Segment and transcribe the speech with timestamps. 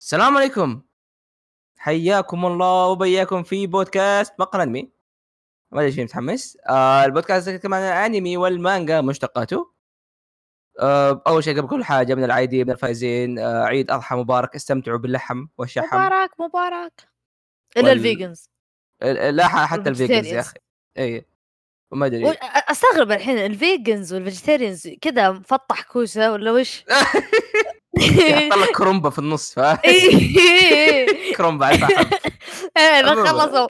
[0.00, 0.82] السلام عليكم.
[1.76, 4.92] حياكم الله وبياكم في بودكاست مقهى أنمي.
[5.72, 6.58] ما أدري شيء متحمس.
[6.68, 9.72] آه البودكاست يتكلم عن الأنمي والمانجا مشتقاته.
[10.80, 14.54] آه أول شيء قبل كل حاجة من العايدين من الفايزين آه عيد أضحى مبارك.
[14.54, 15.96] استمتعوا باللحم والشحم.
[16.06, 17.08] مبارك مبارك.
[17.76, 18.48] إلا وال- ال vegans.
[19.02, 20.40] ال- لا حتى ال vegans يا.
[20.40, 20.58] أخي.
[20.98, 21.26] اي
[21.92, 22.36] ما و- ادري
[22.70, 26.84] أستغرب الحين ال vegans وال vegetarians كذا مفطح كوسة ولا وش؟
[27.98, 31.34] يحط لك كرومبا في النص فاهم إيه.
[31.36, 32.04] كرومبا الفحم
[32.78, 33.14] إذا.
[33.24, 33.66] خلصوا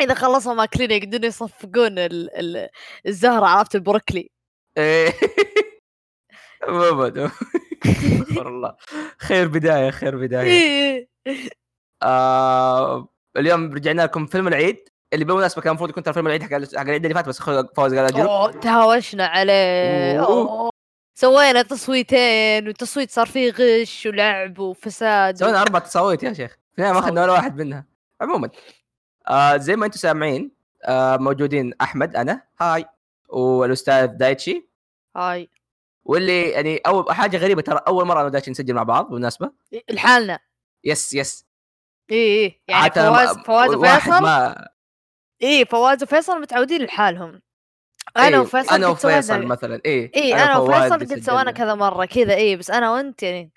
[0.00, 2.68] إذا خلصوا ماكلين يقدرون يصفقون ال- ال-
[3.06, 4.30] الزهرة عرفت البروكلي
[4.78, 5.12] إيه.
[6.62, 7.30] عموما
[7.86, 8.76] استغفر الله
[9.18, 11.08] خير بداية خير بداية إيه.
[12.02, 16.54] آه اليوم رجعنا لكم فيلم العيد اللي بالمناسبة كان المفروض يكون ترى فيلم العيد حق
[16.54, 20.20] العيد اللي فات بس فوز قال أجل تهاوشنا عليه.
[21.18, 26.56] سوينا تصويتين والتصويت صار فيه غش ولعب وفساد سوينا أربع تصاويت يا شيخ.
[26.78, 27.86] النهايه ما أخذنا ولا واحد منها.
[28.20, 28.50] عموما
[29.28, 30.50] آه زي ما أنتم سامعين
[30.84, 32.84] آه موجودين أحمد أنا hi
[33.28, 34.68] والأستاذ دايتشي.
[35.16, 35.50] hi.
[36.04, 39.52] واللي يعني أول حاجة غريبة ترى أول مرة أنا ودايتشي نسجل مع بعض بالمناسبة.
[39.90, 40.38] لحالنا.
[40.84, 41.46] yes yes.
[42.10, 44.68] اي اي يعني فواز فواز وفيصل؟ ما
[45.42, 47.42] اي فواز وفيصل متعودين لحالهم.
[48.16, 51.20] أنا إيه، وفيصل أنا قد سوينا- وفيصل مثلا اي اي أنا وفيصل قد.
[51.20, 53.50] سوينا كذا مرة كذا اي بس أنا وأنت يعني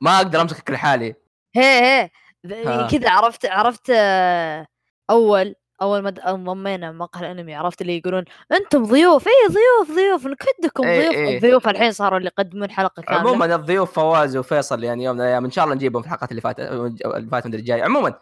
[0.00, 1.14] ما أقدر امسكك لحالي
[1.56, 2.10] هي هي
[2.44, 2.88] ها.
[2.90, 4.66] كذا عرفت عرفت آه،
[5.10, 10.84] أول أول ما انضمينا مقهى الأنمي عرفت اللي يقولون أنتم ضيوف اي ضيوف ضيوف نكدكم
[10.84, 11.36] إيه، ضيوف إيه.
[11.36, 15.44] الضيوف الحين صاروا اللي يقدمون حلقة كاملة عموما الضيوف فواز وفيصل يعني يوم من الأيام
[15.44, 18.14] إن شاء الله نجيبهم في الحلقات اللي فاتت اللي فاتت من الجاي عموما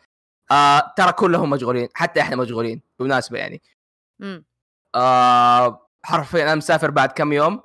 [0.51, 3.63] آه ترى كلهم مشغولين حتى إحنا مشغولين بالمناسبه يعني
[4.21, 4.45] مم.
[4.95, 7.61] آه حرفيا أنا مسافر بعد كم يوم.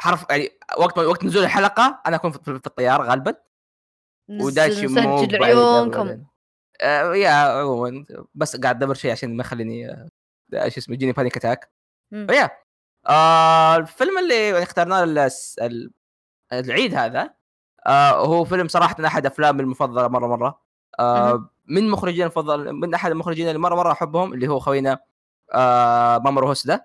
[0.00, 3.34] حرف يعني وقت وقت نزول الحلقة أنا أكون في الطيارة غالبا.
[4.28, 6.24] ودايتشي مو نسجل عيونكم.
[6.80, 8.04] آه yeah عموما.
[8.34, 10.08] بس قاعد أدبر شيء عشان ما يخليني آه،
[10.54, 11.70] إيش اسمه يجيني panic attack.
[12.10, 12.50] ف yeah.
[13.08, 15.28] آه الفيلم اللي يعني اخترناه
[16.52, 17.34] العيد هذا
[17.86, 20.60] آه هو فيلم صراحة أحد أفلامي المفضلة مرة مرة.
[21.00, 24.98] آه من مخرجين المفضل من أحد المخرجين اللي مره مرة أحبهم اللي هو خوينا
[25.54, 26.84] آه مامورو هوسدا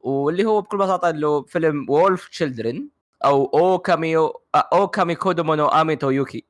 [0.00, 2.88] واللي هو بكل بساطة اللي فيلم Wolf Children
[3.24, 6.44] أو أو كاميو آه おおかみこどもの雨と雪.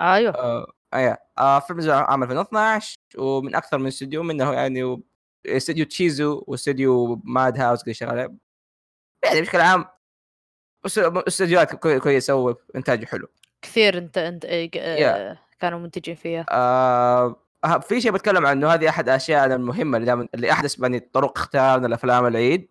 [0.00, 0.34] أيوه.
[0.34, 1.18] آه أيوه.
[1.38, 5.02] آه فيلم عام 2012 ومن أكثر من استوديو منه يعني
[5.46, 8.18] استوديو تشيزو واستوديو Madhouse اللي شغال
[9.24, 9.84] يعني بشكل عام
[11.28, 13.28] استوديوهات كوي- كويسة وانتاجه حلو.
[13.62, 16.46] كثير انت انت إيه، آه، كانوا منتجين فيها.
[16.50, 21.00] آه آه، في شيء بتكلم عنه هذه أحد أشياء المهمة اللي دائما اللي احدث يعني
[21.00, 22.68] طرق اختيارنا الأفلام العيد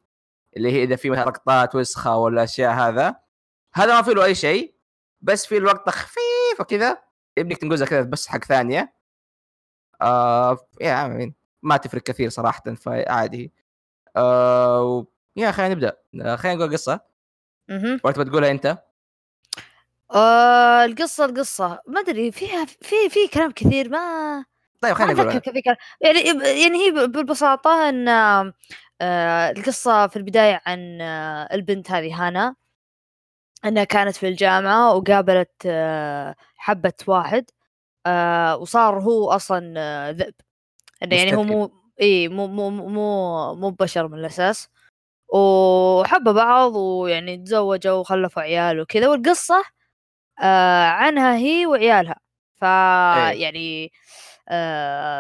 [0.58, 3.16] اللي هي إذا في مثلا لقطات وسخة ولا أشياء هذا.
[3.74, 4.76] هذا ما في له أي شيء
[5.22, 7.04] بس في الوقت خفيفه كذا
[7.38, 8.94] يبيك تنقزها كذا بس حق ثانية.
[10.02, 13.54] آه يا ما تفرق كثير صراحة فعادي.
[14.16, 15.98] آه يا خلينا نبدأ.
[16.22, 17.00] آه، خلينا نقول قصة.
[17.70, 18.78] ولا تبغى تقولها أنت؟
[20.12, 21.82] آه القصة القصة.
[21.88, 24.46] ما أدري فيها في في كلام كثير ما
[24.84, 26.20] طيب خلينا كلام يعني
[26.62, 28.08] يعني هي ب- بالبساطة إن
[29.02, 32.56] آه القصة في البداية عن آه البنت هذه هانا.
[33.66, 37.46] أنها كانت في الجامعة وقابلت آه حبت واحد
[38.62, 40.34] وصار هو أصلا ذئب.
[41.04, 41.72] إنه يعني هو مو
[42.02, 44.70] إي مو مو مو مو بشر من الأساس.
[45.28, 49.08] وحبوا بعض ويعني تزوجوا وخلفوا عيال وكذا.
[49.10, 49.64] والقصة
[50.44, 52.16] آه عنها هي وعيالها.
[52.62, 53.42] ف إيه.
[53.44, 53.90] يعني آه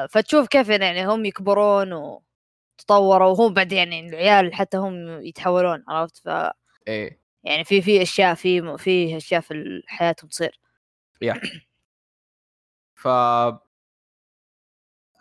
[0.09, 6.29] فتشوف كيف يعني هم يكبرون وتطوروا وهم بعد يعني العيال حتى هم يتحولون عرفت ف
[6.87, 10.59] إيه يعني في في أشياء في في أشياء في حياتهم تصير
[12.95, 13.07] ف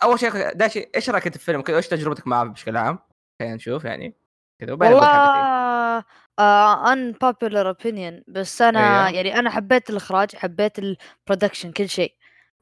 [0.02, 2.98] أول شيء داشي إيش رأيك أنت في الفيلم إيش تجربتك معه بشكل عام؟
[3.38, 4.14] خلينا نشوف يعني
[4.58, 6.04] كذا وبعدين والله.
[6.38, 9.16] آه unpopular opinion بس أنا أيوه.
[9.16, 12.14] يعني أنا حبيت الإخراج حبيت البرودكشن كل شيء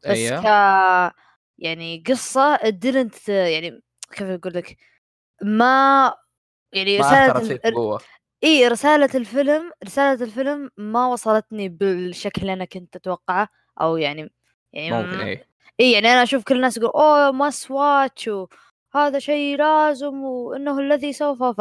[0.04, 0.40] بس أيوه.
[0.40, 1.14] ك
[1.60, 4.76] يعني قصة it didn't يعني كيف أقول لك؟
[5.42, 6.14] ما
[6.72, 7.58] يعني ما ال...
[7.72, 8.00] بقوة.
[8.44, 13.48] إي رسالة الفيلم رسالة الفيلم ما وصلتني بالشكل اللي أنا كنت أتوقعه
[13.80, 14.32] أو يعني
[14.72, 15.20] يعني ممكن
[15.80, 15.92] إي.
[15.92, 18.30] يعني أنا أشوف كل الناس يقول oh must watch
[18.94, 21.60] وهذا شيء لازم وإنه الذي سوف ف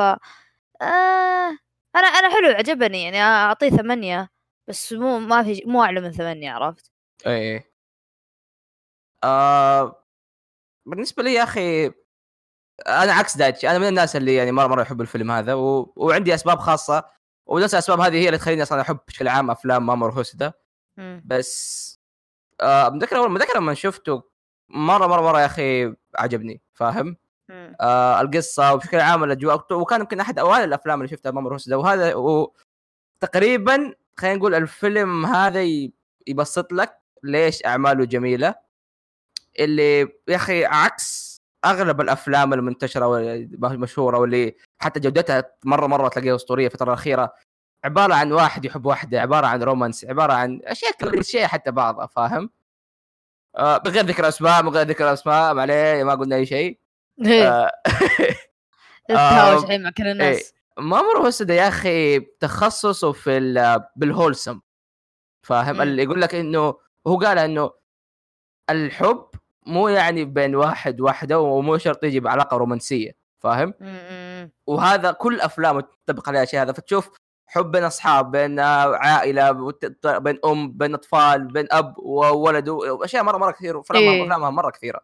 [0.82, 1.58] آه
[1.96, 4.30] أنا أنا حلو عجبني يعني أعطيه ثمانية
[4.68, 6.92] بس مو ما في مو أعلى من ثمانية عرفت؟
[7.28, 7.69] إيه
[9.24, 10.06] آه
[10.86, 11.86] بالنسبة لي يا أخي
[12.88, 15.94] أنا عكس دايتشي أنا من الناس اللي يعني مرة مرة يحب الفيلم هذا و...
[15.96, 17.06] وعندي أسباب خاصة
[17.46, 20.54] ونفس الأسباب هذه هي اللي تخليني أصلا أحب بشكل عام أفلام مامور هوسدا.
[21.26, 22.00] بس
[22.62, 24.24] آه متذكر أول متذكر لما شفته
[24.70, 27.18] مرة مرة مرة يا أخي عجبني فاهم؟
[27.82, 32.16] آه القصة وبشكل عام الأجواء وكان يمكن أحد أوائل الأفلام اللي شفتها مامور هوسدا وهذا
[32.16, 32.54] و...
[33.20, 35.62] تقريبا خلينا نقول الفيلم هذا
[36.28, 38.56] يبسط لك ليش أعماله جميلة
[39.60, 41.30] اللي يا أخي عكس
[41.66, 47.34] أغلب الأفلام المنتشرة والمشهوره واللي حتى جودتها مرة مرة تلاقيها أسطورية الفترة الأخيرة.
[47.86, 52.50] عبارة عن واحد يحب واحدة عبارة عن رومانس عبارة عن أشياء كليشيه حتى بعضها فاهم؟
[53.58, 56.80] آه بغير ذكر أسماء من غير ذكر أسماء ما عليه ما قلنا أي شيء.
[57.26, 57.50] إيه.
[57.50, 57.72] آه.
[59.10, 60.54] آه، الحين مع كل الناس.
[60.80, 64.60] مامور هوسدا يا أخي تخصصه في ال- بالهولسم
[65.46, 65.82] فاهم.
[65.82, 66.76] اللي يقول لك إنه
[67.08, 67.72] هو قال إنه
[68.70, 69.30] الحب
[69.70, 73.74] مو يعني بين واحد واحدة ومو شرط يجي بعلاقة رومانسية فاهم.
[74.68, 77.10] وهذا كل افلامه تطبق عليها الشيء هذا فتشوف
[77.48, 79.52] حب بين أصحاب بين عائلة
[80.04, 84.24] بين أم بين أطفال بين أب وولد وأشياء مرة مرة كثير وافلامها إيه.
[84.24, 85.00] افلامها مرة كثيرة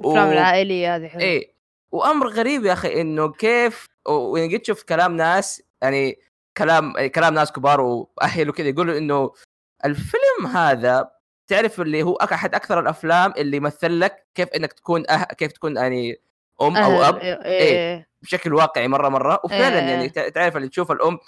[0.00, 1.52] الافلام و- العائلية هذه حلوة إيه
[1.92, 6.18] وأمر غريب يا أخي إنه كيف وين قد شفت كلام ناس يعني
[6.58, 9.32] كلام كلام ناس كبار وأهل وكذا يقولوا إنه
[9.84, 11.10] الفيلم هذا
[11.48, 15.76] تعرف اللي هو أحد أكثر الأفلام اللي يمثل لك كيف إنك تكون أه كيف تكون
[15.76, 16.20] يعني
[16.62, 17.04] أم أو أهل.
[17.04, 17.34] أب إيه.
[17.44, 17.60] إيه.
[17.94, 18.08] إيه.
[18.22, 19.90] بشكل واقعي مره مرة وفعلا إيه.
[19.90, 21.18] يعني تع- تعرف اللي تشوف الأم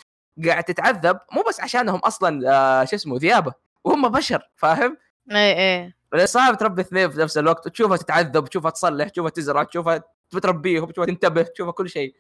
[0.47, 3.53] قاعد تتعذب مو بس عشانهم أصلا آه شو اسمه ذيابة
[3.85, 4.97] وهم بشر فاهم؟
[5.31, 10.03] إيه لأن صعب تربي اثنين في نفس الوقت تشوفها تتعذب تشوفها تصلح تشوفها تزرع تشوفها
[10.35, 12.15] بتربيهم تشوفها تنتبه تشوفها كل شيء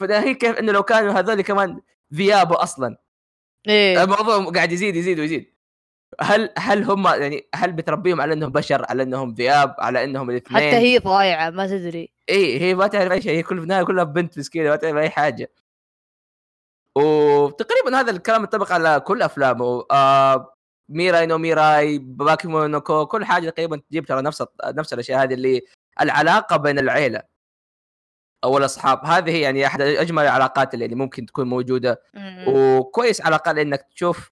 [0.00, 1.80] فده هي كيف إنه لو كانوا هذول كمان
[2.14, 2.96] ذيابة أصلا
[3.68, 5.55] إيه الموضوع قاعد يزيد يزيد ويزيد
[6.20, 10.56] هل هل هم يعني هل بتربيهم على إنهم بشر على إنهم ذئاب على إنهم الاثنين؟
[10.56, 12.10] حتى هي ضايعة ما تدري.
[12.28, 15.10] اي هي ما تعرف أي شيء هي كل النهايه كلها بنت مسكينة ما تعرف أي
[15.10, 15.50] حاجة.
[16.94, 19.84] وتقريبا هذا الكلام ينطبق على كل أفلامه.
[19.90, 20.54] آه
[20.88, 25.62] 未来のミライ バケモノの子 كل حاجة تقريبا تجيب ترى نفس نفس الأشياء هذه اللي
[26.00, 27.22] العلاقة بين العيلة
[28.44, 29.04] أو الأصحاب.
[29.04, 32.02] هذه هي يعني أحد أجمل العلاقات اللي يعني ممكن تكون موجودة.
[32.46, 34.30] وكويس على الأقل إنك تشوف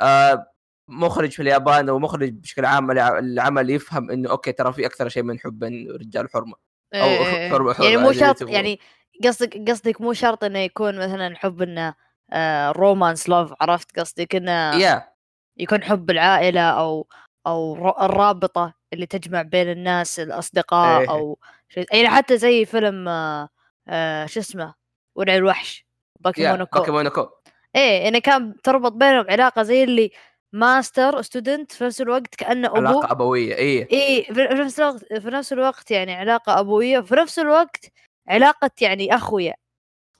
[0.00, 0.49] آه
[0.90, 5.22] مخرج في اليابان ومخرج بشكل عام الع- العمل يفهم إنه okay ترى في أكثر شيء
[5.22, 5.64] من حب
[6.00, 6.54] رجال حرمة
[6.94, 7.48] إيه، أو إيه، حرمة- إيه.
[7.50, 8.42] حرمة يعني مو شرط.
[8.42, 8.80] يعني
[9.24, 11.94] قصدك قصدك مو شرط إنه يكون مثلا حب إنه
[12.32, 15.08] آه romance love عرفت قصدك إنه يا
[15.56, 17.06] يكون حب العائلة أو
[17.46, 21.10] أو الرابطة اللي تجمع بين الناس الأصدقاء إيه.
[21.10, 21.38] أو
[21.68, 23.48] شيء يعني حتى زي فيلم آه
[23.88, 24.74] آه شو اسمه
[25.14, 27.28] ورع الوحش yeah バケモノの子 バケモノの子
[27.76, 30.10] إيه إنه كان تربط بينهم علاقة زي اللي
[30.52, 35.04] master student في نفس الوقت كأنه ابوه علاقة أبوية اي إيه في في نفس الوقت
[35.14, 37.86] في نفس الوقت يعني علاقة أبوية وفي نفس الوقت
[38.28, 39.54] علاقة يعني أخويا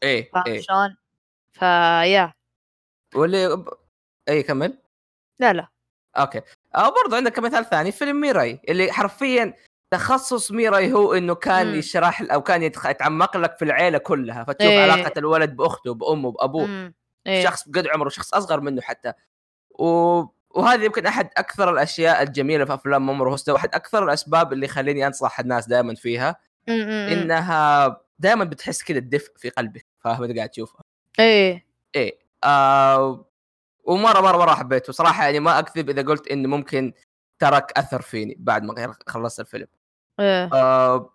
[0.02, 0.96] اي فاهم اي شلون؟
[1.52, 2.32] ف yeah
[3.14, 3.64] واللي
[4.28, 4.78] اي كمل
[5.40, 5.68] لا لا
[6.16, 6.40] okay
[6.74, 9.54] أو برضو عندك مثال ثاني فيلم ميراي اللي حرفيا
[9.90, 11.74] تخصص ميراي هو إنه كان مم.
[11.74, 12.86] يشرح أو كان يتخ...
[12.86, 14.78] يتعمق لك في العيلة كلها فتشوف إيه.
[14.78, 16.94] علاقة الولد بأخته بأمه بأبوه مم.
[17.26, 17.44] إيه.
[17.44, 19.12] شخص بقد عمره شخص أصغر منه حتى
[19.78, 20.22] و...
[20.50, 25.06] وهذه يمكن أحد أكثر الأشياء الجميلة في أفلام مامور هوستا واحد أكثر الأسباب اللي يخليني
[25.06, 26.36] أنصح الناس دائما فيها.
[26.68, 30.82] إنها دائما بتحس كذا الدفء في قلبك فاهم انت قاعد تشوفها؟
[31.18, 31.66] إيه.
[31.96, 32.18] إيه.
[32.44, 33.26] آه
[33.84, 34.92] ومرة مرة مرة حبيته.
[34.92, 36.92] صراحة يعني ما أكذب إذا قلت إنه ممكن
[37.38, 39.66] ترك أثر فيني بعد ما خلصت الفيلم.
[40.20, 40.50] إيه.
[40.52, 41.14] آه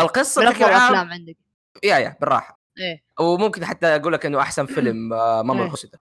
[0.00, 1.36] القصة من بشكل افضل عام الافلام عندك.
[1.84, 2.60] يا يا بالراحة.
[2.78, 3.04] إيه.
[3.20, 5.70] وممكن حتى أقول لك إنه أحسن فيلم آه مامور إيه.
[5.70, 5.98] هوستا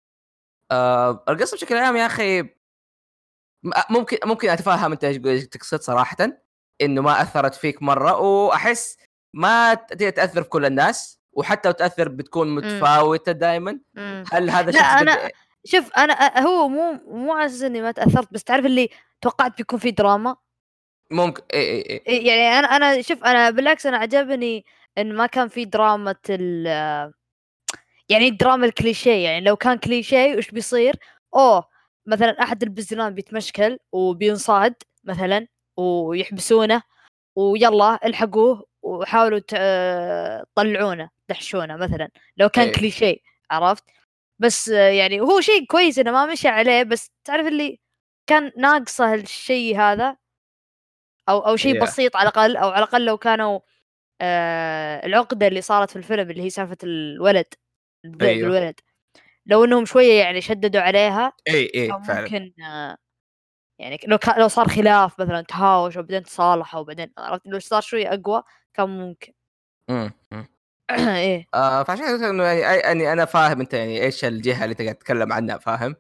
[0.73, 2.51] آه القصة بشكل عام يا أخي م-
[3.91, 6.17] ممكن ممكن أتفهم أنت إيش تقصد صراحة
[6.81, 8.97] إنه ما أثرت فيك مرة وأحس
[9.35, 13.81] ما تأثر في كل الناس وحتى لو تأثر بتكون متفاوتة دائما.
[14.33, 15.31] هل هذا لا، قد-
[15.65, 18.89] شوف أنا هو مو مو على أساس إني ما تأثرت بس تعرف اللي
[19.21, 20.37] توقعت بيكون في دراما.
[21.11, 22.03] ممكن إي إي إي.
[22.07, 24.65] إيه، يعني أنا أنا شوف أنا بالعكس أنا عجبني
[24.99, 27.13] إن ما كان في دراما ال
[28.13, 30.97] يعني الدراما الكليشيه يعني لو كان كليشيه وش بيصير؟
[31.37, 31.69] أوه
[32.07, 36.83] مثلا أحد البزران بيتمشكل وبينصاد مثلا ويحبسونه
[37.37, 42.73] ويلا الحقوه وحاولوا تطلعونه دحشونه مثلا لو كان إيه.
[42.75, 43.17] كليشيه
[43.51, 43.85] عرفت؟
[44.39, 47.81] بس يعني هو شيء كويس إنه ما مشى عليه بس تعرف اللي
[48.27, 50.17] كان ناقصه الشيء هذا
[51.29, 51.83] أو أو شيء Yeah.
[51.83, 53.61] بسيط على الأقل أو على الأقل لو كانوا
[54.21, 57.55] آه العقدة اللي صارت في الفيلم اللي هي سالفة الولد
[58.05, 58.49] أيوه.
[58.57, 58.81] الولد
[59.47, 62.53] لو إنهم شوية يعني شددوا عليها إي إي فعلا ممكن
[63.79, 68.09] يعني لو كان لو صار خلاف مثلا تهاوش وبعدين تصالحوا وبعدين عرفت لو صار شوية
[68.15, 68.43] أقوى
[68.75, 69.33] كان ممكن
[69.89, 70.13] مم.
[70.33, 70.47] مم.
[71.17, 74.75] إيه آه فعشان كذا إنه يعني أي- يعني أنا فاهم أنت يعني إيش الجهة اللي
[74.75, 75.97] تقعد تتكلم عنها فاهم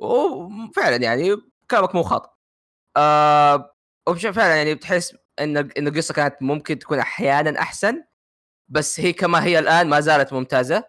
[0.00, 1.36] وفعلا يعني
[1.70, 2.28] كلامك مو خاطئ
[2.96, 3.74] آه
[4.08, 8.04] وبش- فعلا يعني بتحس إن إن القصة كانت ممكن تكون أحيانا أحسن
[8.68, 10.82] بس هي كما هي الآن ما زالت ممتازة مم.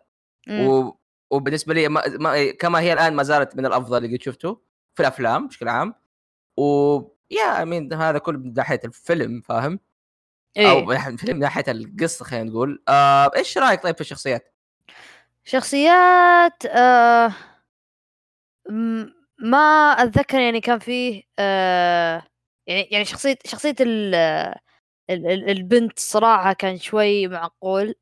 [0.50, 0.92] و...
[1.30, 2.04] وبالنسبة لي ما...
[2.08, 2.51] ما...
[2.51, 4.62] كما هي الآن ما زالت من الأفضل اللي قد شفته
[4.96, 5.94] في الأفلام بشكل عام
[6.58, 7.00] و
[7.32, 9.80] يا مين هذا كله من ناحية الفيلم فاهم؟
[10.58, 10.86] أو إيه.
[10.86, 13.32] من ناحية الفيلم من ناحية القصة خلينا نقول آه...
[13.36, 14.54] إيش رأيك طيب في الشخصيات؟
[15.44, 17.34] شخصيات آه
[19.39, 19.58] ما
[19.92, 22.24] أتذكر يعني كان فيه آه
[22.68, 24.16] يعني يعني شخصية شخصية ال
[25.10, 27.96] ال- ال- البنت صراحة كان شوي معقول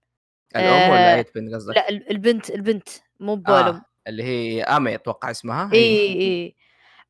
[0.56, 3.58] الأم ولا آه، اي بنت قصدك؟ لا ال- البنت البنت مو بولم.
[3.76, 3.86] آه.
[4.08, 5.70] اللي هي آمي أتوقع اسمها.
[5.74, 5.80] إي
[6.22, 6.56] إي.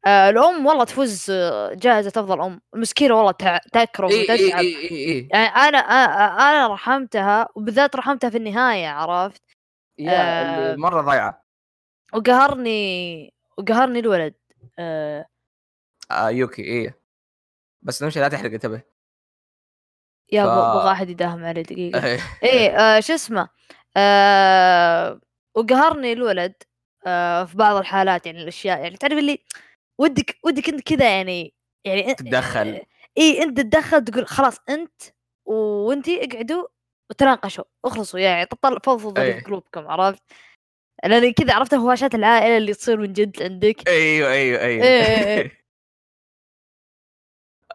[0.08, 2.62] آه الأم والله تفوز آه، جائزه افضل أم.
[2.76, 5.28] المسكينة والله إي وتتعب إي إي إي.
[5.32, 9.42] يعني أنا أنا رحمتها وبالذات رحمتها في النهاية عرفت؟
[10.00, 10.76] يا آه.
[10.76, 11.44] مرة ضايعة.
[12.14, 14.34] وقهرني وقهرني الولد.
[14.80, 15.26] آه.
[16.12, 16.94] آه يوكي إي.
[17.82, 18.95] بس نمشي لا تحرق انتبه.
[20.32, 20.76] يا ف- ف...
[20.76, 22.20] بغى احد يداهم علي دقيقة إيه.
[22.44, 23.50] إيه آه شو اسمه
[23.98, 25.20] آه
[25.58, 26.54] وقهرني الولد
[27.08, 29.40] آه في بعض الحالات يعني الأشياء يعني تعرف اللي
[30.02, 31.54] ودك ودك أنت كذا يعني
[31.86, 32.82] يعني تتدخل.
[33.18, 35.02] اي أنت تتدخل تقول خلاص أنت
[35.46, 36.68] وانتي اقعدوا
[37.12, 39.34] وتناقشوا اخلصوا يعني تطلع فضفضوا إيه.
[39.34, 40.24] في قلوبكم عرفت
[41.04, 45.52] لأن كذا عرفت هواشات العائلة اللي تصير من جد عندك أيوه أيوه أيوه إيه،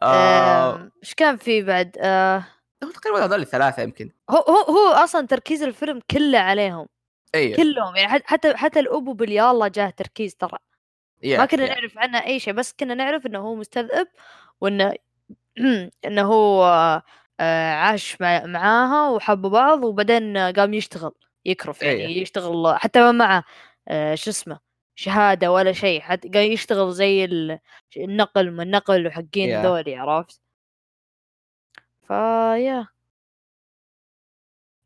[0.02, 2.44] إيش كان في بعد؟ آه.
[2.84, 4.10] هو تقريبا هذول الثلاثة يمكن.
[4.30, 6.86] هو هو هو أصلا تركيز الفيلم كله عليهم.
[7.34, 10.58] أيوه كلهم يعني حت- حتى حتى الأبو باليالله جاه تركيز ترى.
[11.24, 11.66] ما كنا.
[11.68, 14.08] نعرف عنه أي شيء بس كنا نعرف إنه هو مستذئب
[14.60, 14.94] وإنه
[16.06, 16.64] إنه هو
[17.40, 21.12] آه، عاش مع معاها وحبوا بعض وبعدين قام يشتغل
[21.44, 22.22] يكرف يعني إيه.
[22.22, 23.44] يشتغل حتى ما معه
[23.88, 24.60] آه، شو اسمه
[25.00, 27.58] شهادة ولا شيء حتى قام يشتغل زي ال-
[27.96, 29.62] النقل من النقل وحقين يا.
[29.62, 30.40] ذولي عرفت
[32.06, 32.86] فيا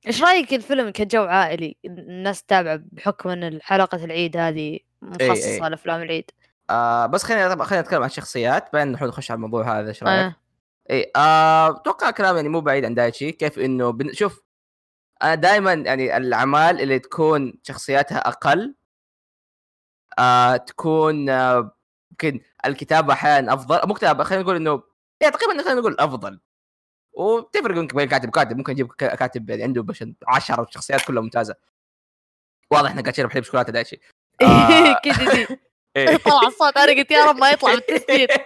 [0.07, 5.69] إيش رأيك الفيلم كجو عائلي الناس تتابعه بحكم إن حلقة العيد هذه مخصصة.
[5.69, 6.31] لأفلام العيد
[6.71, 10.03] آه بس خلينا طبعا خلينا نتكلم عن الشخصيات بعدين نحن نخش على الموضوع هذا إيش
[10.03, 10.37] رأيك؟ آه.
[10.91, 14.13] إي آه، أتوقع كلام يعني مو بعيد عن دايتشي كيف إنه بن...
[14.13, 14.43] شوف
[15.23, 18.75] أنا دائما يعني الأعمال اللي تكون شخصياتها أقل
[20.19, 21.77] آه تكون آه،
[22.11, 23.89] يمكن الكتابة أحيانا أفضل.
[23.89, 24.83] مو كتابة خلينا نقول إنه
[25.21, 26.41] يعني تقريبا خلينا نقول أفضل.
[27.13, 28.57] وتفرق يمكن بين كاتب وكاتب.
[28.57, 31.55] ممكن يجيب كاتب يعني عنده بش 10 شخصيات كلها ممتازة.
[32.71, 34.01] واضح إحنا قاعدين بحليب شوكولاتة دايتشي
[34.43, 35.01] آه.
[35.05, 35.47] كذا دي.
[36.19, 38.29] طلع الصوت أنا قلت يا رب ما يطلع بالتسجيل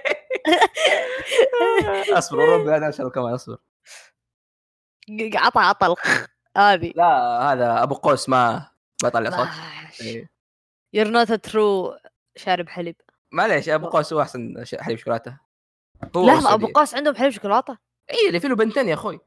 [2.18, 3.58] أصبر وربي أنا اشرب كمان أصبر.
[5.34, 5.94] عطى عطى
[6.56, 6.92] هذه.
[6.96, 7.08] لا
[7.52, 8.70] هذا أبو قوس ما
[9.04, 9.48] بطلع صوت.
[10.00, 10.30] إيه.
[10.92, 11.98] يور نوت ترو
[12.36, 12.96] شارب حليب.
[13.32, 15.38] معليش أبو قوس هو أحسن حليب شوكولاتة.
[16.16, 16.66] هو لحظه أبو.
[16.66, 17.78] قاس عندهم حليب شوكولاتة.
[18.10, 19.20] اي اللي فيه له بنتين يا أخوي.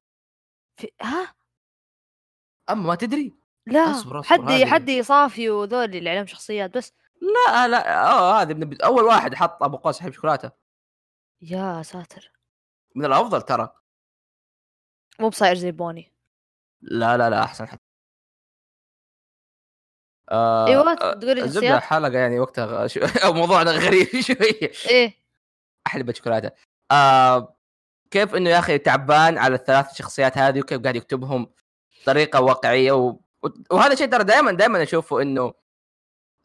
[0.77, 0.91] في...
[1.01, 1.34] ها؟
[2.70, 6.94] أما ما تدري؟ لا أصبر، أصبر، حد هذه- حد صافي وذول اللي عليهم شخصيات بس.
[7.48, 10.51] لا لا آه هذا من أول واحد حط أبو قوس حليب شوكولاتة.
[11.41, 12.32] يا ساتر.
[12.96, 13.75] من الأفضل ترى.
[15.20, 16.13] مو بصاير زي بوني.
[16.82, 17.90] لا لا لا أحسن حتى.
[20.31, 23.00] آه أيوه آه، تقول شخصيات حلقة يعني وقتها شو...
[23.25, 24.71] أو موضوعنا غريب شوية.
[24.89, 25.13] إيه.
[25.88, 26.51] حلبة شوكولاتة.
[26.91, 27.55] آه
[28.11, 31.47] كيف إنه يا أخي تعبان على الثلاث شخصيات هذه وكيف قاعد يكتبهم
[32.01, 33.19] بطريقة واقعية و...
[33.71, 35.53] وهذا شيء ترى دائما دائما أشوفه إنه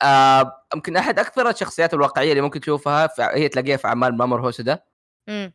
[0.03, 3.23] آه يمكن أحد أكثر الشخصيات الواقعية اللي ممكن تشوفها في...
[3.23, 4.79] هي تلاقيها في أعمال مامور هوسودا
[5.29, 5.53] امم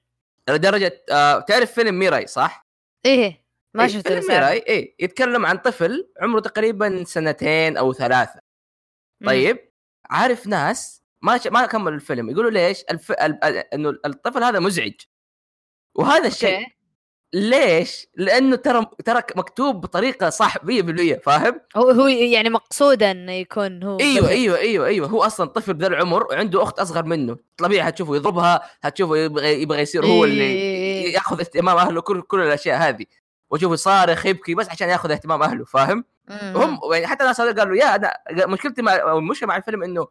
[0.49, 2.65] لدرجة آه تعرف فيلم ميراي صح؟
[3.05, 3.40] إيه.
[3.73, 8.39] ما إيه، شفته فيلم ميراي إي يتكلم عن طفل عمره تقريبا سنتين أو ثلاثة
[9.21, 9.27] مم.
[9.27, 9.71] طيب
[10.09, 11.47] عارف ناس ما ش...
[11.47, 13.11] ما كملوا الفيلم يقولوا ليش الف...
[13.11, 13.43] ال...
[13.43, 14.93] إنه الطفل هذا مزعج
[15.95, 16.67] وهذا الشيء
[17.33, 20.61] ليش؟ لأنه ترى ترى مكتوب بطريقة صح 100%
[21.23, 24.29] فاهم؟ هو هو يعني مقصوده إنه يكون هو أيوه طفل.
[24.29, 28.61] أيوه أيوه أيوه هو أصلا طفل بذا العمر وعنده أخت أصغر منه طبيعي هتشوفه يضربها
[28.81, 31.13] هتشوفه يبغى يبغى يصير هو اللي.
[31.13, 33.05] ياخذ اهتمام أهله كل كل الأشياء هذه
[33.51, 37.75] واشوفه صارخ يبكي بس عشان ياخذ اهتمام أهله فاهم؟ هم يعني حتى الناس هذول قالوا
[37.75, 38.17] يا أنا
[38.47, 40.07] مشكلتي مع أو المشكلة مع الفيلم إنه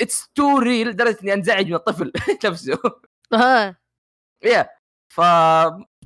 [0.00, 2.12] it's too real لدرجة إني أنزعج من الطفل
[2.44, 2.78] نفسه.
[3.34, 3.76] ها
[4.44, 4.68] yeah
[5.08, 5.20] ف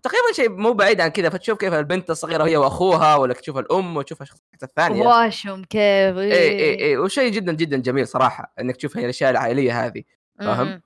[0.02, 3.96] تقريبا شيء مو بعيد عن كذا فتشوف كيف البنت الصغيرة هي وأخوها ولا تشوف الأم
[3.96, 5.06] وتشوف الشخصيات الثانية.
[5.06, 9.86] واشم كيف اي اي اي وشيء جدا جدا جميل صراحة إنك تشوف هي الأشياء العائلية
[9.86, 10.02] هذه
[10.38, 10.82] فاهم؟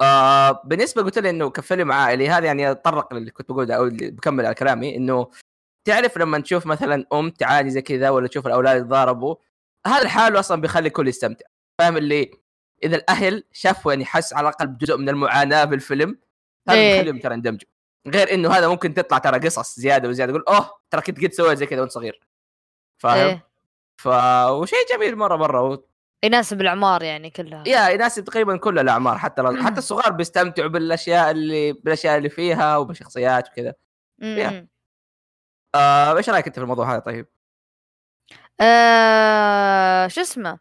[0.00, 4.10] آه بالنسبة قلت لي إنه كفيلم عائلي هذا يعني اتطرق للي كنت بقوله أو اللي
[4.10, 5.30] بكمل على كلامي إنه
[5.84, 9.36] تعرف لما تشوف مثلا أم تعاني زي كذا ولا تشوف الأولاد يتضاربوا
[9.86, 11.46] هذا الحال أصلا بيخلي الكل يستمتع
[11.78, 12.30] فاهم اللي
[12.82, 16.18] إذا الأهل شافوا يعني حس على الأقل بجزء من المعاناة بالفيلم
[16.68, 16.94] هذا إيه.
[16.94, 17.68] بيخليهم ترى يندمجوا
[18.08, 21.58] غير إنه هذا ممكن تطلع ترى قصص زيادة وزيادة يقول أوه ترى كنت قد سويت
[21.58, 22.20] زي كذا وأنت صغير
[22.98, 23.46] فاهم؟ إيه.
[23.96, 24.06] ف
[24.48, 25.89] وشيء جميل مرة مرة.
[26.24, 29.56] يناسب الأعمار يعني كلها يا يناسب تقريبا كل الأعمار حتى لو...
[29.66, 33.74] حتى الصغار بيستمتعوا بالأشياء اللي بالأشياء اللي فيها وبالشخصيات وكذا
[34.22, 34.50] يا.
[34.50, 34.68] مم.
[35.74, 37.26] آه إيش رأيك أنت في الموضوع هذا طيب؟
[38.60, 40.58] آه شو اسمه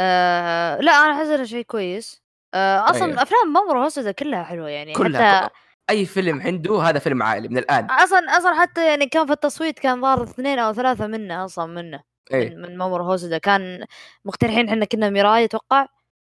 [0.00, 2.22] آه لا أنا أحس إنه شيء كويس
[2.54, 3.22] آه أصلا أيوه.
[3.22, 5.54] أفلام مامورو هوسودا كلها حلوة يعني كلها حتى
[5.90, 9.78] أي فيلم عنده هذا فيلم عائلي من الآن أصلا أصلا حتى يعني كان في التصويت
[9.78, 12.02] كان ظاهر اثنين أو ثلاثة منه أصلا منه
[12.32, 12.50] إيه.
[12.50, 13.86] من, من مامورو هوسودا كان
[14.24, 15.86] مقترحين إحنا كنا ميراي أتوقع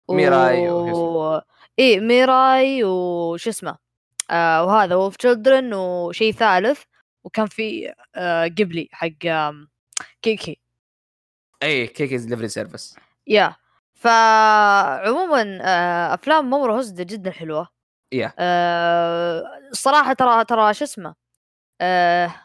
[0.10, 1.42] ميراي وشو و...
[1.80, 3.78] إيه ميراي وش اسمه
[4.32, 6.84] آه وهذا Wolf Children وشيء ثالث
[7.24, 9.08] وكان في آه قبلي حق
[10.22, 10.60] Kiki.
[11.64, 12.96] اي Kiki's Delivery Service
[13.28, 13.56] yeah
[13.94, 17.68] فعموما آه أفلام مامورو هوسودا جدا حلوة.
[18.12, 18.34] yeah.
[18.40, 21.16] آه الصراحه ترى ترى شو اسمه
[21.82, 22.36] آه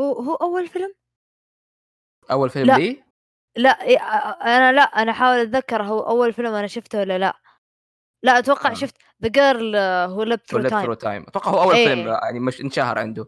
[0.00, 0.94] هو هو أول فيلم؟
[2.30, 2.78] أول فيلم لا.
[2.78, 3.04] لي
[3.56, 7.36] لا إيه، آه، أنا لا أنا احاول أتذكر هو أول فيلم أنا شفته ولا لا
[8.22, 8.74] لا أتوقع آه.
[8.74, 9.76] شفت The Girl
[10.10, 11.88] Who Leapt Through Through Time Time أتوقع هو أول إيه.
[11.88, 13.26] فيلم يعني مش انشهر عنده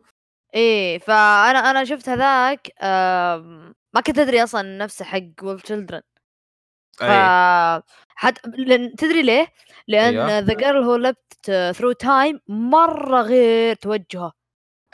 [0.55, 6.03] إيه فأنا أنا شفت هذاك آم، ما كنت أدري أصلا نفسه حق Wolf Children
[6.99, 9.47] ف اي حتى لأن تدري ليه؟
[9.89, 10.45] لأن.
[10.45, 14.33] The Girl Who Leapt Through Time مرة غير توجهه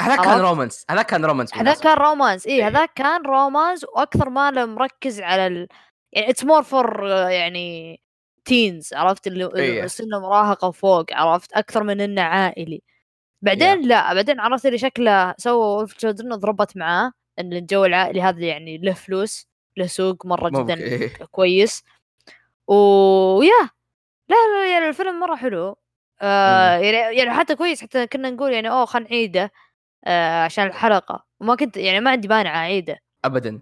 [0.02, 1.84] هذا كان؟ romance هذا كان romance بالمناسبة.
[1.84, 2.68] كان romance اي إيه.
[2.68, 5.68] هذاك كان romance وأكثر ما له مركز على ال...
[6.12, 8.00] يعني it's more for يعني
[8.44, 9.86] teens عرفت اللي إيه.
[9.86, 12.82] سن مراهقة وفوق عرفت أكثر من إنه عائلي
[13.42, 18.40] بعدين لا بعدين عرفت اللي شكله سوى Wolf Children وضربت معاه إن الجو العائلي هذا
[18.40, 21.08] يعني له فلوس له سوق مرة ممكن جدا إيه.
[21.30, 21.84] كويس
[22.66, 23.70] ويا
[24.28, 25.76] لا لا يعني الفيلم مرة حلو
[26.22, 29.52] آه يعني يعني حتى كويس حتى كنا نقول يعني أوه خلينا نعيده
[30.04, 31.24] آه عشان الحلقة.
[31.40, 32.98] وما كنت يعني ما عندي مانع أعيده.
[33.24, 33.60] ابدا.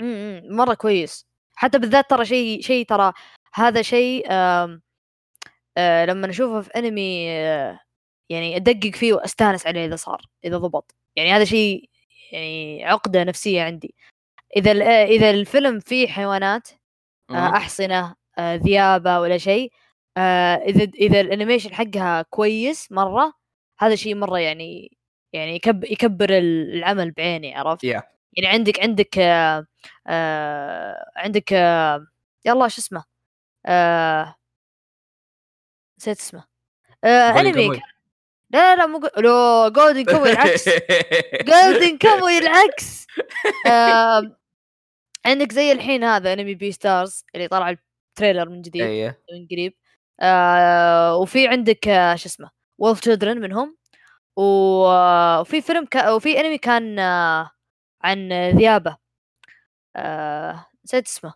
[0.00, 1.26] إمم مرة كويس.
[1.54, 3.12] حتى بالذات ترى شيء شيء ترى
[3.54, 4.82] هذا شيء آم،
[5.76, 7.80] آه لما نشوفه في أنمي آه
[8.30, 10.94] يعني أدقق فيه وأستانس عليه إذا صار إذا ضبط.
[11.16, 11.90] يعني هذا شيء
[12.32, 13.94] يعني عقدة نفسية عندي.
[14.56, 16.68] إذا آه، إذا الفيلم فيه حيوانات.
[17.30, 19.72] آه أحصنة آه ذيابة ولا شيء
[20.16, 23.32] آه إذا إذا الأنيميشن حقها كويس مرة
[23.80, 24.97] هذا شيء مرة يعني
[25.32, 28.02] يعني يكب يكبر العمل بعيني عرفت؟ yeah.
[28.32, 29.66] يعني عندك عندك آه
[30.06, 32.06] آه عندك آه
[32.44, 33.04] يلا شو اسمه؟
[33.66, 34.34] آه
[35.98, 36.44] نسيت اسمه.
[37.04, 37.68] آه أنمي.
[37.68, 37.82] كان-
[38.50, 40.68] لا لا لا مو لو جولدن كوي العكس.
[41.50, 43.06] جولدن كوي العكس.
[43.66, 44.36] آه
[45.26, 49.74] عندك زي الحين هذا أنمي Beastars اللي طلع ال trailer من جديد إيه من قريب.
[50.20, 53.77] آه وفي عندك آه شو اسمه؟ Wolf Children منهم.
[54.38, 57.50] وفي فيلم كا وفي أنمي كان آه
[58.04, 58.96] عن ذيابة.
[59.96, 61.34] آه نسيت اسمه.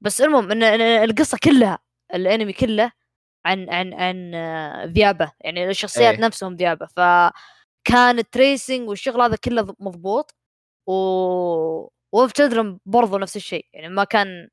[0.00, 1.78] بس المهم إن القصة كلها
[2.14, 2.92] الأنمي كله
[3.46, 5.32] عن عن عن آه، ذيابة.
[5.40, 6.20] يعني الشخصيات إيه.
[6.20, 6.86] نفسهم ذيابة.
[6.86, 10.34] فكان ال tracing والشغل هذا كله مضبوط.
[10.88, 10.92] و
[12.12, 13.66] Wolf Children برضو نفس الشيء.
[13.72, 14.48] يعني ما كان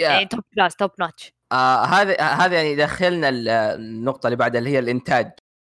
[0.00, 4.70] يعني top class top notch آه، هذا هذا يعني يدخلنا ال- النقطة اللي بعدها اللي
[4.70, 5.32] هي الإنتاج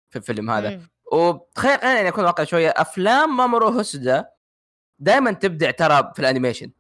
[0.10, 0.82] في الفيلم هذا.
[1.14, 2.70] وتخيل أنا يعني اكون واقعي شوية.
[2.70, 4.30] أفلام مامورو هوسودا
[5.00, 6.72] دائما تبدع ترى في ال animation.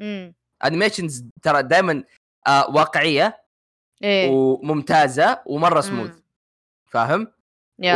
[0.00, 2.04] امم animations ترى دائما
[2.46, 3.42] آه واقعية
[4.02, 4.30] إيه.
[4.30, 6.18] وممتازة ومرة سموث.
[6.86, 7.32] فاهم؟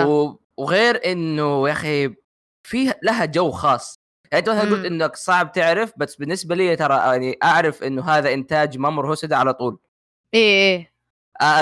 [0.09, 2.15] و- وغير إنه يا أخي
[2.62, 4.01] في لها جو خاص.
[4.33, 4.85] يعني أنت مثلا قلت.
[4.87, 9.55] إنك صعب تعرف بس بالنسبة لي ترى يعني أعرف إنه هذا إنتاج مامورو هوسودا على
[9.55, 9.79] طول.
[10.35, 10.93] إيه إيه.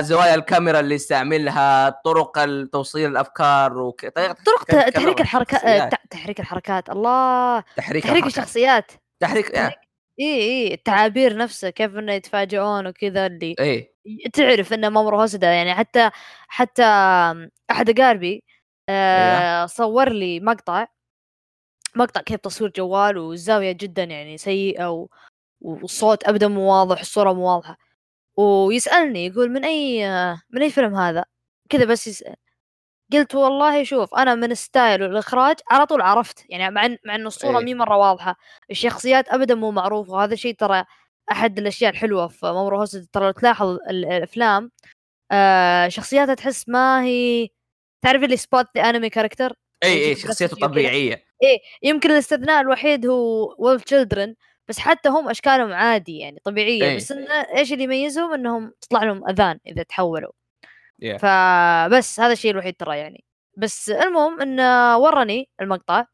[0.00, 6.90] زوايا الكاميرا اللي يستعملها طرق توصيل الأفكار وطريقه طرق تحريك الحركات تحريك الحركات.
[6.90, 7.60] الله!
[7.60, 8.26] تحريك تحريك الحركات.
[8.26, 8.92] الشخصيات.
[9.20, 9.78] تحريك تحريك-
[10.20, 13.94] إيه إيه التعابير نفسها كيف إنه يتفاجئون وكذا اللي إيه
[14.32, 16.10] تعرف إنه مامورو هوسدا يعني حتى
[16.48, 16.82] حتى
[17.70, 18.44] أحد اقاربي
[18.88, 20.86] آه صور لي مقطع.
[21.96, 25.08] مقطع كيف تصوير جوال والزاويه جدا يعني سيئة و...
[25.60, 27.76] والصوت ابدا مو واضح الصورة مو واضحة.
[28.36, 30.06] ويسألني يقول من أي
[30.50, 31.24] من أي فيلم هذا
[31.70, 32.34] كذا بس يسال
[33.12, 37.14] قلت والله شوف أنا من ال style والاخراج على طول عرفت يعني مع إن- مع
[37.14, 37.64] انه الصورة إيه.
[37.64, 38.36] مي مرة واضحة
[38.70, 40.84] الشخصيات ابدا مو معروفه وهذا الشيء ترى
[41.32, 44.70] أحد الأشياء الحلوة في مامورو هوسودا ترى تلاحظ ال- الأفلام
[45.32, 47.48] آه شخصياتها تحس ما هي
[48.04, 49.52] تعرف اللي spot the anime character
[49.84, 50.56] اي اي شخصيته.
[50.56, 51.24] طبيعية
[51.82, 54.34] يمكن الاستثناء الوحيد هو وولف تشيلدرن
[54.68, 56.96] بس حتى هم أشكالهم عادي يعني طبيعية إيه.
[56.96, 60.32] بس انه إيش اللي يميزهم؟ إنهم تطلع لهم أذان إذا تحولوا
[61.02, 61.16] Yeah.
[61.16, 63.24] فبس هذا الشيء الوحيد ترى يعني.
[63.56, 66.06] بس المهم انه ورني المقطع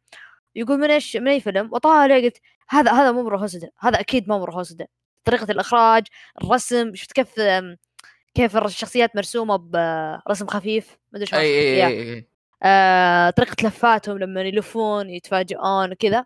[0.55, 4.45] يقول من إيش من أي فيلم؟ وطالع قلت هذا هذا مو هوسدا هذا أكيد مو
[4.45, 4.87] هوسدا
[5.25, 6.07] طريقة الإخراج
[6.43, 7.35] الرسم شفت كيف
[8.35, 11.87] كيف الشخصيات مرسومة برسم خفيف؟ ما أدري إياه.
[11.87, 12.29] اي اي
[12.63, 16.25] آه، طريقة لفاتهم لما يلفون يتفاجئون وكذا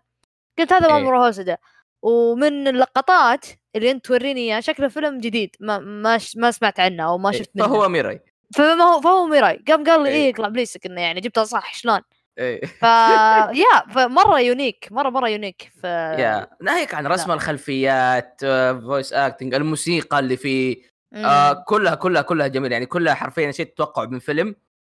[0.59, 0.93] قلت هذا إيه.
[0.93, 1.57] مامورو هوسودا
[2.05, 7.03] ومن اللقطات اللي أنت توريني اياه شكله فيلم جديد ما ما ش- ما سمعت عنه
[7.03, 7.37] أو ما إيه.
[7.37, 8.21] شفت منه فهو ميراي
[8.55, 10.15] فما هو فهو ميراي قام قال لي إيه.
[10.15, 12.01] إيه اقلع بليس إنه يعني جبتها صح شلون
[12.39, 12.83] اي ف
[13.63, 18.41] yeah فمرة unique مرة مرة unique ف yeah ناهيك عن رسم الخلفيات
[18.85, 20.95] voice acting الموسيقى اللي فيه.
[21.13, 24.55] آه كلها كلها كلها جميلة يعني كلها حرفيا شيء تتوقع من فيلم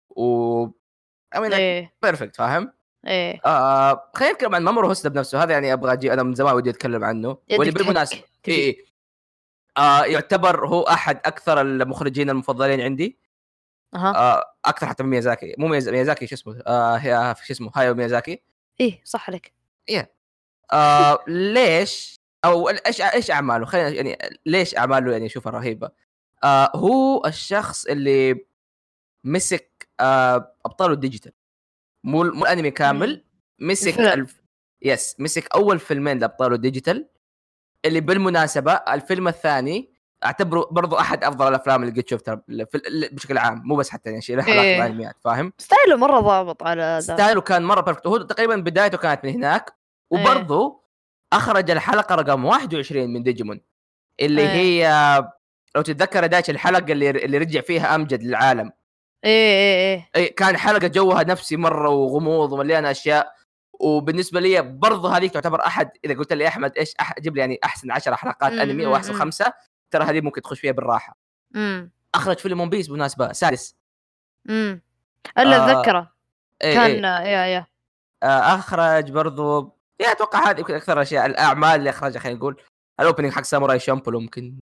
[0.09, 0.65] و I
[1.35, 2.73] mean إيه perfect فاهم؟
[3.07, 3.41] إيه.
[3.45, 6.69] آه خلينا نتكلم عن مامورو هوسودا بنفسه هذا يعني أبغى أجي أنا من زمان ودي
[6.69, 8.23] أتكلم عنه واللي بالمناسبة.
[8.47, 8.85] اي اي
[9.77, 13.19] آه يعتبر هو أحد أكثر المخرجين المفضلين عندي.
[13.95, 14.15] أها.
[14.15, 15.55] آه أكثر حتى من ميازاكي.
[15.57, 18.41] مو مياز- ميازاكي شو اسمه آه هي- شو اسمه هايو ميازاكي.
[18.79, 19.53] إيه صح عليك.
[20.73, 25.89] آه ليش؟ أو إيش إيش أعماله؟ خلينا يعني ليش أعماله يعني اشوفها رهيبة.
[26.43, 28.45] آه هو الشخص اللي
[29.23, 31.31] مسك آه أبطاله الديجيتال.
[32.03, 33.25] مو مو الانمي كامل
[33.59, 33.99] مسك.
[33.99, 34.41] الف...
[34.81, 37.09] yes مسك أول فيلمين لابطاله الديجيتال
[37.85, 42.41] اللي بالمناسبة الفيلم الثاني أعتبره برضو أحد أفضل الأفلام اللي قد شفتها
[43.11, 44.81] بشكل عام مو بس حتى يعني شيء له علاقة إيه.
[44.81, 48.55] بالأنميات فاهم؟ style ـه مرة ضابط على ذا style ـه كان مرة perfect وهو تقريبا
[48.55, 49.75] بدايته كانت من هناك
[50.13, 50.19] إيه.
[50.19, 50.83] وبرضه
[51.33, 53.61] أخرج الحلقة رقم 21 من ديجيمون
[54.21, 54.47] اللي إيه.
[54.47, 55.23] هي
[55.75, 58.71] لو تتذكر داش الحلقة اللي اللي رجع فيها أمجد للعالم
[59.25, 60.09] إيه إيه إيه.
[60.15, 63.35] اي كان حلقه جوها نفسي مرة وغموض ومليانة أشياء.
[63.79, 67.19] وبالنسبة لي برضه هذيك تعتبر أحد إذا قلت لي أحمد إيش أح...
[67.19, 69.13] جيب لي يعني أحسن 10 حلقات أنمي أو احسن.
[69.13, 69.53] خمسة
[69.91, 71.17] ترى هذه ممكن تخش فيها بالراحة.
[71.55, 73.75] امم أخرج فيلم ون بيس بالمناسبة سادس.
[74.49, 74.81] امم
[75.37, 76.13] ألا آه، اتذكره
[76.63, 77.27] إيه كان إيه.
[77.27, 77.65] يا يا.
[78.23, 82.61] آه، أخرج برضو يا أتوقع هذه يمكن أكثر الاشياء الأعمال اللي أخرجها خلينا نقول
[82.99, 84.59] ال opening حق ساموراي شامبولو ممكن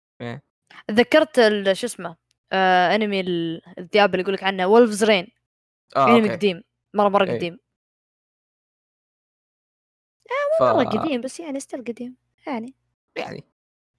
[0.87, 2.15] تذكرت ال- شو اسمه؟
[2.53, 5.27] آه انمي ال- الذئاب اللي يقول لك عنه Wolf's Rain
[5.95, 6.63] آه انمي قديم
[6.93, 7.25] مرة مرة.
[7.35, 7.59] قديم.
[10.59, 10.63] ف...
[10.63, 12.15] مره قديم بس يعني style قديم.
[12.47, 12.73] يعني.
[13.17, 13.43] يعني.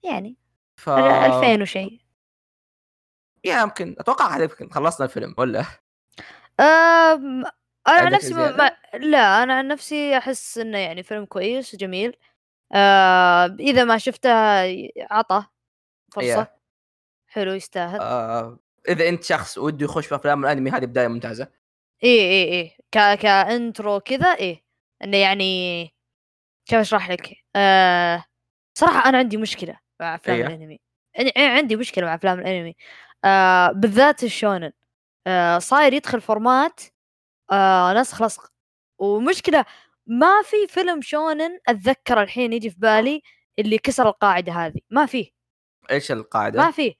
[0.03, 0.37] يعني.
[0.79, 2.01] ف 2000 وشيء
[3.45, 5.59] yeah يمكن أتوقع هذا يمكن خلصنا الفيلم ولا؟
[6.59, 7.45] أم...
[7.87, 8.77] أنا عن نفسي ما...
[8.93, 12.17] لا أنا عن نفسي أحس إنه يعني فيلم كويس وجميل.
[12.75, 13.45] آه...
[13.45, 14.29] إذا ما شفته
[15.11, 15.45] عطى
[16.13, 16.39] فرصة.
[16.41, 16.54] إيه.
[17.35, 17.99] حلو يستاهل.
[17.99, 18.59] آه...
[18.89, 21.47] إذا أنت شخص وده يخش في أفلام الأنمي هذه بداية ممتازة.
[22.03, 22.77] إيه إيه إيه.
[22.91, 23.19] ك...
[23.19, 24.63] ك intro كذا إيه.
[25.03, 25.83] إنه يعني
[26.65, 28.23] كيف أشرح لك؟ آه...
[28.77, 30.45] صراحة أنا عندي مشكلة مع أفلام إيه.
[30.47, 30.79] الأنمي.
[31.19, 32.75] عندي- عندي مشكلة مع أفلام الأنمي.
[33.25, 33.71] آه...
[33.71, 34.71] بالذات الشونن.
[35.27, 35.59] آه...
[35.59, 36.81] صاير يدخل format
[37.51, 37.93] آه...
[37.93, 38.51] نسخ لصق
[38.99, 39.65] ومشكلة
[40.07, 43.21] ما في فيلم شونن اتذكر الحين يجي في بالي
[43.59, 44.79] اللي كسر القاعدة هذه.
[44.89, 45.29] ما فيه.
[45.91, 46.95] إيش القاعدة؟ ما في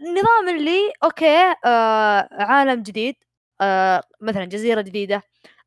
[0.00, 3.14] النظام اللي okay آه عالم جديد
[3.60, 5.22] آه مثلا جزيرة جديدة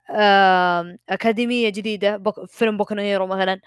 [0.10, 3.60] آه أكاديمية جديدة بوكو فيلم بوكو نو هيرو مثلا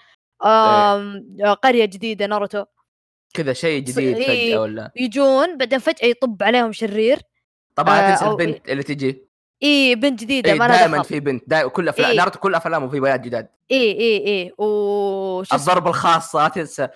[0.45, 1.21] آه
[1.63, 2.65] قرية جديدة ناروتو.
[3.33, 4.47] كذا شيء جديد إيه.
[4.49, 7.19] فجأة ولا؟ يجون بعدين فجأة يطب عليهم شرير
[7.75, 9.25] طبعا آه، تنسى البنت اللي تجي.
[9.63, 12.17] إي بنت جديدة إيه ما دائما في بنت دائما كل افلام إيه.
[12.17, 13.47] ناروتو كل افلامه في بنات جداد.
[13.71, 14.51] إي إي إي.
[14.57, 16.83] وش اسمه؟ الضرب الخاصه لا تنسى.
[16.83, 16.89] إي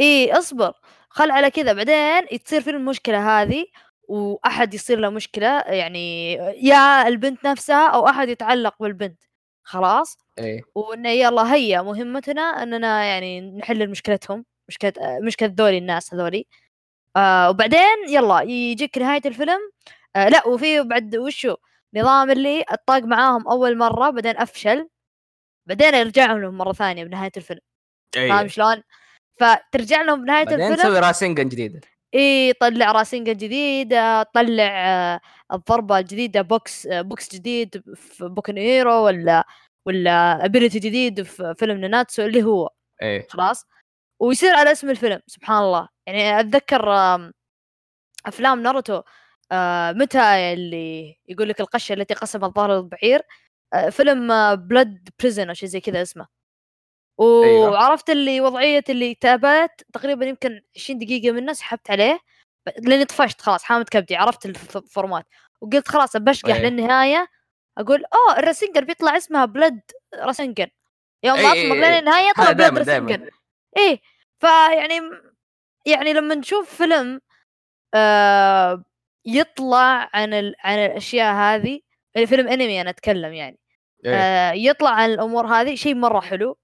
[0.00, 0.72] إيه، اصبر.
[1.10, 1.72] خل على كذا.
[1.72, 3.66] بعدين تصير في المشكلة هذه
[4.08, 9.22] وأحد يصير له مشكلة يعني يا البنت نفسها أو أحد يتعلق بالبنت.
[9.64, 10.62] خلاص؟ إيه.
[10.74, 14.92] وإنه يلا هيا مهمتنا إننا يعني نحل مشكلتهم مشكلة
[15.22, 16.46] مشكلة ذولي الناس هذولي.
[17.16, 19.60] آه وبعدين يلا يجيك نهاية الفيلم.
[20.16, 21.56] آه لا وفي بعد وشو؟
[21.94, 24.88] نظام اللي الطاق معاهم أول مرة بعدين أفشل.
[25.66, 27.60] بعدين يرجع لهم مرة ثانية بنهاية الفيلم.
[28.14, 28.82] فاهم إيه شلون؟
[29.40, 30.76] فترجع لهم بنهايه بعدين الفيلم.
[30.76, 31.80] تسوي Rasengan جديدة.
[32.14, 35.20] اي طلع Rasengan جديدة طلع آه،
[35.52, 39.44] الضربة الجديدة بوكس آه، بوكس جديد في بوكو نو هيرو ولا
[39.86, 42.70] ولا ability جديد في فيلم Nanatsu اللي هو.
[43.02, 43.26] إيه.
[43.28, 43.66] خلاص.
[44.20, 45.88] ويصير على اسم الفيلم سبحان الله.
[46.06, 46.90] يعني أتذكر
[48.26, 49.02] أفلام ناروتو
[49.52, 53.22] آه، متى اللي يقول لك القشة التي قسمت ظهر البعير
[53.90, 56.26] فيلم Blood Prison أو شيء زي كذا اسمه.
[57.24, 62.20] وعرفت اللي وضعية اللي تابعت تقريبا يمكن 20 دقيقة منه سحبت عليه
[62.78, 65.26] لأني طفشت خلاص حامت كبدي عرفت الف- ال format
[65.60, 66.62] وقلت خلاص بشقح إيه.
[66.62, 67.26] للنهاية
[67.78, 69.80] أقول أوه ال Rasengan بيطلع اسمها blood
[70.14, 70.66] Rasengan
[71.22, 71.72] يوم إيه.
[71.72, 73.28] لين النهاية طلع blood دائما
[73.76, 74.00] إيه
[74.40, 75.00] فيعني
[75.86, 77.20] يعني لما نشوف فيلم
[77.94, 78.84] آه
[79.24, 80.54] يطلع عن ال...
[80.64, 81.80] عن الأشياء هذه
[82.14, 83.58] يعني فيلم أنمي أنا أتكلم يعني
[84.04, 84.14] إيه.
[84.14, 86.58] آه يطلع عن الأمور هذه شيء مرة حلو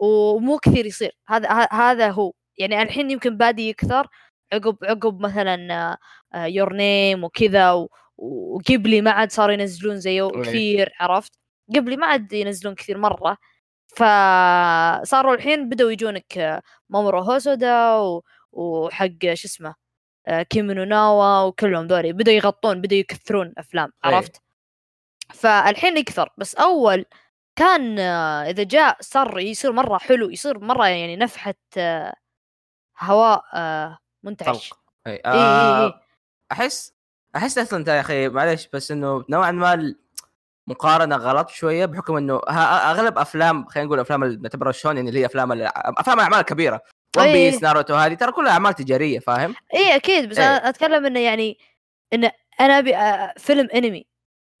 [0.00, 4.06] ومو كثير يصير هذا هذا هو يعني الحين يمكن بادي يكثر
[4.52, 5.98] عقب عقب مثلا
[6.34, 7.86] Your Name وكذا
[8.18, 10.28] وقبلي ما عاد صاروا ينزلون زيه.
[10.42, 11.32] كثير عرفت
[11.76, 13.36] قبلي ما عاد ينزلون كثير مرة
[13.96, 17.96] فصاروا الحين بدأوا يجونك آه، مامورو هوسودا.
[18.52, 19.74] وحق شو اسمه
[20.26, 24.14] آه، كيمونو ناوا وكلهم ذولي بدأوا يغطون بدأوا يكثرون أفلام إيه.
[24.14, 24.42] عرفت
[25.34, 27.04] فالحين يكثر بس أول
[27.60, 32.14] كان آه، إذا جاء صار يصير مرة حلو يصير مرة يعني نفحة آه،
[33.00, 34.72] هواء آه، منتعش
[35.06, 35.84] إي إي إي إي.
[35.86, 36.00] آه
[36.52, 36.94] أحس
[37.36, 39.94] أحس أصلا انت يا أخي معلش بس إنه نوعا ما
[40.66, 42.40] مقارنة غلط شوية بحكم إنه
[42.90, 46.80] أغلب أفلام خلينا نقول أفلام اللي نعتبرها شونين اللي هي أفلام أفلام الأعمال الكبيرة
[47.16, 47.32] One.
[47.32, 50.46] Piece ناروتو هذه ترى كلها أعمال تجارية فاهم؟ إي أكيد بس إيه.
[50.46, 51.58] أنا أتكلم إنه يعني
[52.12, 52.94] انه أنا أبي
[53.40, 54.06] فيلم أنمي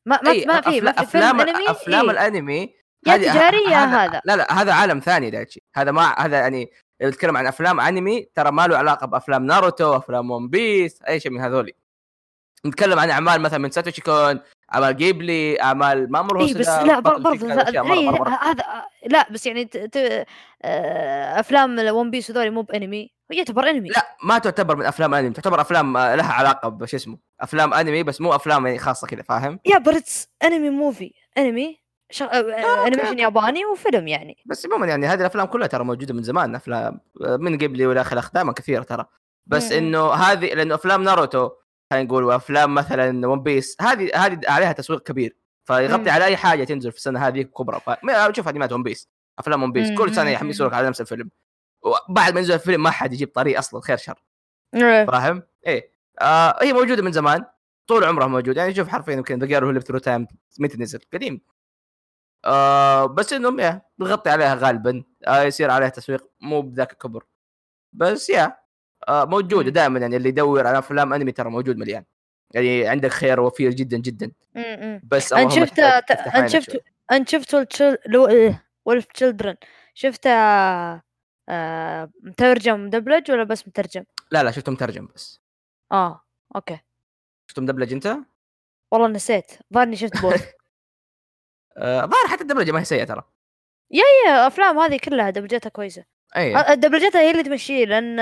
[0.06, 2.10] ما ما ما في ما أفلا- في فيلم أفلام أنمي أفلام إيه.
[2.10, 6.70] الأنمي يا هذه- تجارية هذا لا لا هذا عالم ثاني داتشي هذا ما هذا يعني
[7.02, 11.32] نتكلم عن أفلام أنمي ترى ما له علاقة بأفلام ناروتو أفلام One Piece أي شيء
[11.32, 11.72] من هذولي.
[12.66, 14.40] نتكلم عن أعمال مثلا من ساتوشي كون
[14.74, 17.80] أعمال جيبلي أعمال مامورو بس لا برضه فيك هذا.
[18.42, 18.64] هذا
[19.06, 19.76] لا بس يعني ت...
[19.76, 20.26] ت...
[20.62, 23.10] آه، أفلام One Piece هذول مو بأنمي.
[23.30, 23.88] يعتبر أنمي.
[23.88, 27.18] لا ما تعتبر من أفلام أنمي تعتبر أفلام لها علاقة بش اسمه.
[27.40, 31.79] أفلام أنمي بس مو أفلام يعني خاصة كذا فاهم؟ yeah but it's أنمي movie أنمي
[32.10, 32.26] شغ...
[32.26, 33.22] آه، okay، animation أوكي.
[33.22, 37.36] ياباني وفيلم يعني بس عموما يعني هذه الأفلام كلها ترى موجودة من زمان افلام آه،
[37.36, 39.04] من جيبلي والى اخره دائما كثيرة ترى
[39.46, 39.78] بس م- م.
[39.78, 41.50] إنه هذه لأنه أفلام ناروتو
[41.92, 46.08] خلينا نقول وأفلام مثلا One Piece هذه هذه عليها تسويق كبير فيغطي مم.
[46.08, 47.80] على أي حاجة تنزل في السنة هذه كبرى
[48.36, 50.66] شوف انميات One Piece أفلام One Piece كل سنة يحمسوا.
[50.66, 51.30] لك على نفس الفيلم
[51.82, 54.22] وبعد ما ينزل الفيلم ما حد يجيب طاريه أصلا خير شر
[54.74, 55.04] إيه.
[55.06, 57.44] فاهم؟ إيه آه هي موجودة من زمان
[57.86, 60.26] طول عمرها موجود يعني شوف حرفيا يمكن The Girl Who Leapt Through Time
[60.58, 61.40] متى نزل قديم
[62.44, 67.24] آه بس إنهم يا بينغطي عليها غالبا آه يصير عليها تسويق مو بذاك الكبر
[67.92, 68.56] بس yeah
[69.08, 69.70] آه موجودة.
[69.70, 72.04] دائما يعني اللي يدور على أفلام أنمي ترى موجود مليان
[72.54, 74.32] يعني عندك خيار وفير جدا جدا.
[75.04, 76.76] بس اللهم شفت عينك شفت.
[77.12, 77.54] انت شفت
[78.84, 79.56] Wolf Children
[79.94, 81.02] شفت آه...
[81.48, 82.10] آه...
[82.22, 85.40] مترجم مدبلج ولا بس مترجم؟ لا لا شفته مترجم بس
[85.92, 86.24] آه
[86.56, 86.78] okay
[87.50, 88.16] شفته مدبلج أنت؟
[88.92, 90.46] والله نسيت ظني شفت both
[91.80, 93.22] آه ظاهر حتى الدبلجة ما هي سيئة ترى.
[93.92, 96.04] هي أفلام هذه كلها دبلجتها كويسة.
[96.36, 96.56] أي.
[96.56, 98.16] آه، دبلجتها هي اللي تمشيه لأن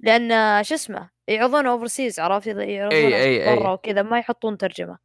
[0.00, 3.58] لأن شو اسمه يعرضون overseas عرفت؟ إذا يعرضون.
[3.58, 4.98] برا وكذا ما يحطون ترجمة.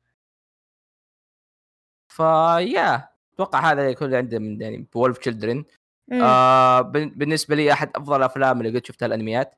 [2.08, 5.66] ف yeah أتوقع هذا يكون اللي عندي من يعني Wolf Children.
[6.14, 9.56] آه بالنسبة لي أحد أفضل الأفلام اللي قد شفتها الأنميات.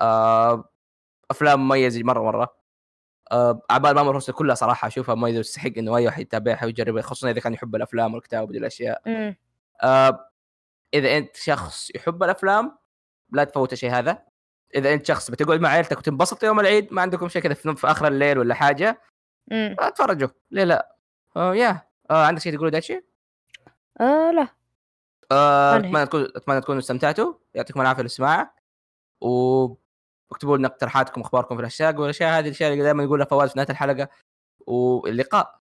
[0.00, 0.72] آه
[1.30, 2.59] أفلام مميزة مرة مرة.
[3.32, 7.40] اعمال مامور هوستا كلها صراحة أشوفها مميزه وتستحق إنه أي واحد يتابعها ويجربها خصوصا إذا
[7.40, 9.36] كان يحب الأفلام والكتاب ودي الأشياء مم.
[9.82, 10.30] آه
[10.94, 12.78] إذا أنت شخص يحب الأفلام
[13.32, 14.22] لا تفوت الشيء هذا
[14.74, 18.06] إذا أنت شخص بتقعد مع عيلتك وتنبسط يوم العيد ما عندكم شيء كذا في آخر
[18.06, 19.00] الليل ولا حاجة
[19.50, 19.76] مم.
[19.80, 20.96] آه، تفرجوا ليه لا
[21.36, 23.04] آه yeah آه عندك شيء تقوله داتشي؟
[24.00, 24.48] آه لا
[25.32, 25.76] آه،.
[25.76, 28.54] أتمنى تكون أتمنى تكونوا استمتعتوا يعطيكم العافية للاستماع
[29.20, 29.66] و
[30.32, 33.70] اكتبوا لنا اقتراحاتكم واخباركم في الهاشتاج والاشياء هذه الأشياء اللي دائما نقولها فواز في نهاية
[33.70, 34.08] الحلقة
[34.66, 35.60] واللقاء.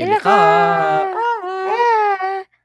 [0.00, 1.23] اللقاء.